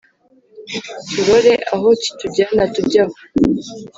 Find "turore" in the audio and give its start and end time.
1.11-1.53